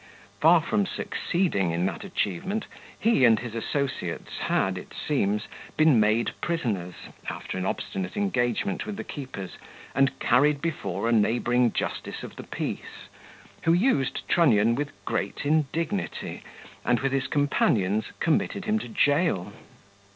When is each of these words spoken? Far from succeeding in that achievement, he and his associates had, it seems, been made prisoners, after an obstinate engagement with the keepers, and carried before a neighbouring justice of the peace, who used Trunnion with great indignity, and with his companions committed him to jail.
Far 0.39 0.61
from 0.63 0.87
succeeding 0.87 1.69
in 1.69 1.85
that 1.85 2.03
achievement, 2.03 2.65
he 2.99 3.23
and 3.23 3.37
his 3.37 3.53
associates 3.53 4.39
had, 4.45 4.75
it 4.75 4.93
seems, 4.95 5.47
been 5.77 5.99
made 5.99 6.31
prisoners, 6.41 6.95
after 7.29 7.55
an 7.55 7.67
obstinate 7.67 8.17
engagement 8.17 8.87
with 8.87 8.97
the 8.97 9.03
keepers, 9.03 9.59
and 9.93 10.17
carried 10.17 10.59
before 10.59 11.07
a 11.07 11.11
neighbouring 11.11 11.71
justice 11.71 12.23
of 12.23 12.35
the 12.35 12.43
peace, 12.43 13.09
who 13.61 13.73
used 13.73 14.27
Trunnion 14.27 14.73
with 14.73 14.89
great 15.05 15.45
indignity, 15.45 16.41
and 16.83 16.99
with 17.01 17.11
his 17.11 17.27
companions 17.27 18.05
committed 18.19 18.65
him 18.65 18.79
to 18.79 18.87
jail. 18.89 19.53